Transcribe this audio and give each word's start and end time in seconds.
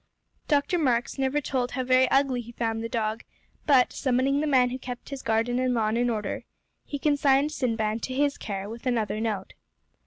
Dr. 0.47 0.79
Marks 0.79 1.19
never 1.19 1.39
told 1.39 1.73
how 1.73 1.83
very 1.83 2.09
ugly 2.09 2.41
he 2.41 2.53
found 2.53 2.81
the 2.83 2.89
dog, 2.89 3.23
but, 3.67 3.93
summoning 3.93 4.39
the 4.41 4.47
man 4.47 4.71
who 4.71 4.79
kept 4.79 5.09
his 5.09 5.21
garden 5.21 5.59
and 5.59 5.75
lawn 5.75 5.95
in 5.95 6.09
order, 6.09 6.43
he 6.83 6.97
consigned 6.97 7.51
Sinbad 7.51 8.01
to 8.01 8.13
his 8.15 8.35
care, 8.35 8.67
with 8.67 8.87
another 8.87 9.19
note. 9.21 9.53